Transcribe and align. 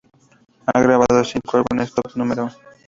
Ha 0.65 0.81
grabado 0.81 1.23
cinco 1.23 1.57
álbumes 1.57 1.93
Top 1.93 2.13
No. 2.15 2.49